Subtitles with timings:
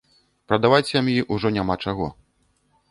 [0.51, 2.13] Прадаваць сям'і ўжо няма чаго.